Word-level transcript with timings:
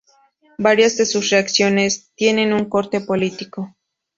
Varias 0.57 0.97
de 0.97 1.05
sus 1.05 1.29
creaciones 1.29 2.11
tienen 2.15 2.53
un 2.53 2.65
corte 2.65 3.01
político. 3.01 3.77